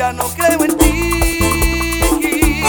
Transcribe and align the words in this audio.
Ya 0.00 0.14
no 0.14 0.24
creo 0.30 0.64
en 0.64 0.78
ti, 0.78 2.62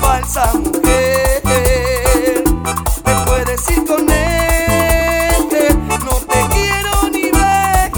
falsa 0.00 0.50
mujer. 0.54 1.42
Te 1.42 3.14
puedes 3.26 3.70
ir 3.70 3.84
con 3.84 4.10
él, 4.10 5.34
no 6.02 6.14
te 6.20 6.40
quiero 6.54 7.10
ni 7.12 7.30
ver. 7.32 7.92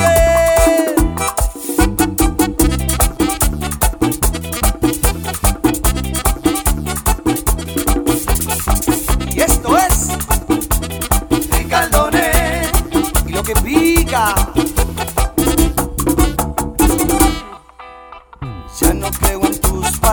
Y 9.33 9.41
esto 9.43 9.79
es 9.79 10.09
Ricardone 11.53 12.63
y 13.29 13.31
lo 13.31 13.45
que 13.45 13.55
pica. 13.55 14.52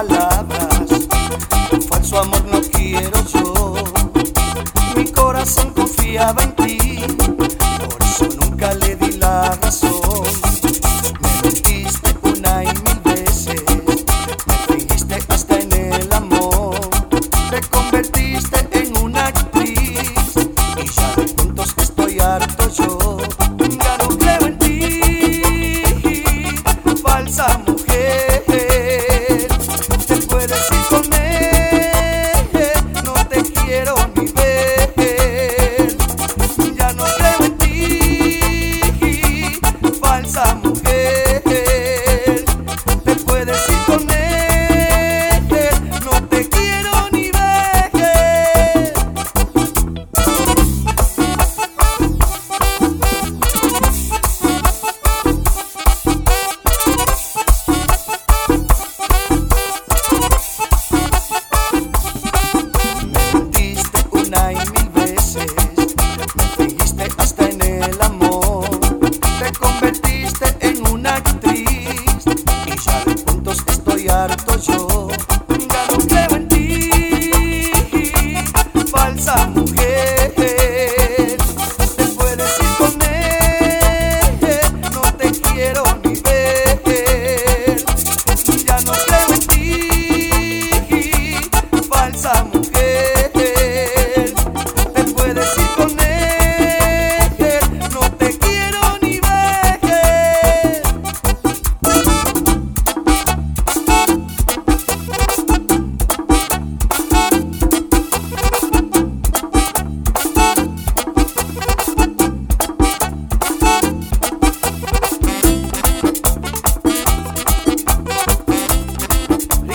Palabras, 0.07 1.07
falso 1.89 2.19
amor 2.19 2.45
no 2.45 2.61
quiero 2.61 3.19
yo. 3.33 3.73
Mi 4.95 5.03
corazón 5.11 5.73
confiaba 5.73 6.41
en 6.43 6.55
ti, 6.55 6.77
por 7.27 8.01
eso 8.01 8.29
nunca 8.39 8.73
le 8.75 8.95
di 8.95 9.11
la 9.17 9.57
razón. 9.61 10.23
Me 11.21 11.41
mentiste 11.43 12.15
una 12.21 12.63
y 12.63 12.67
mil 12.67 12.99
veces, 13.03 13.61
me 14.47 14.55
fingiste 14.69 15.17
hasta 15.27 15.59
en 15.59 15.73
el 15.73 16.13
amor. 16.13 16.79
Te 17.49 17.59
convertiste 17.69 18.69
en 18.71 18.97
una 19.03 19.27
actriz 19.27 20.33
y 20.77 20.89
ya 20.95 21.15
de 21.17 21.23
puntos 21.33 21.75
estoy 21.77 22.19
harto 22.19 22.69
yo. 22.69 23.08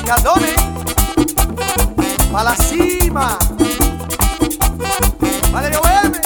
Ricardone, 0.04 0.54
pa' 2.30 2.42
la 2.42 2.54
cima. 2.56 3.38
Valerio 5.50 5.80
BM. 5.80 6.20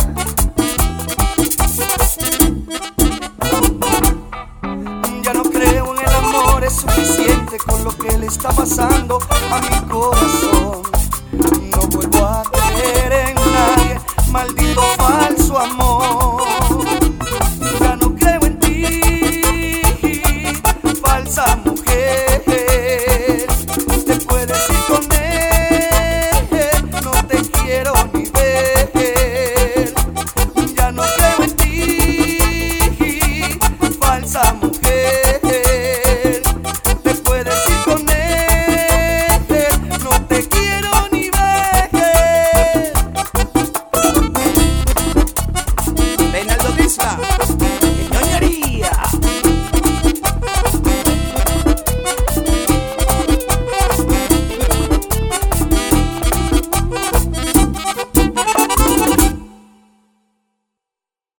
Ya 5.22 5.32
no 5.32 5.44
creo 5.44 5.94
en 5.94 5.98
el 6.00 6.12
amor, 6.16 6.64
es 6.64 6.72
suficiente 6.72 7.58
con 7.58 7.84
lo 7.84 7.96
que 7.96 8.18
le 8.18 8.26
está 8.26 8.48
pasando 8.48 9.20
a 9.48 9.60
mi 9.60 9.88
corazón. 9.88 10.57